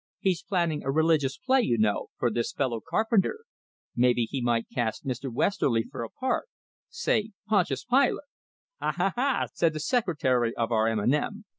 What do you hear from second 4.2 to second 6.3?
he might cast Mr. Westerly for a